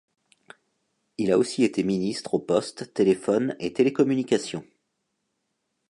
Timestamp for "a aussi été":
1.31-1.83